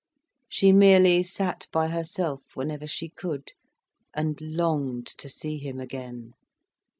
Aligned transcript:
She 0.49 0.71
merely 0.71 1.21
sat 1.21 1.67
by 1.71 1.89
herself, 1.89 2.55
whenever 2.55 2.87
she 2.87 3.07
could, 3.09 3.51
and 4.15 4.35
longed 4.41 5.05
to 5.05 5.29
see 5.29 5.59
him 5.59 5.79
again. 5.79 6.33